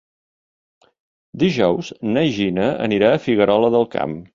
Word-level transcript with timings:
Dijous 1.45 1.93
na 2.17 2.25
Gina 2.39 2.67
anirà 2.91 3.17
a 3.19 3.25
Figuerola 3.29 3.75
del 3.79 3.91
Camp. 3.99 4.23